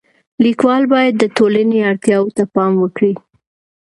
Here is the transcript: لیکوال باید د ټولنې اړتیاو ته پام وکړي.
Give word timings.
لیکوال 0.43 0.83
باید 0.93 1.13
د 1.17 1.23
ټولنې 1.37 1.79
اړتیاو 1.89 2.25
ته 2.35 2.43
پام 2.53 2.73
وکړي. 2.83 3.13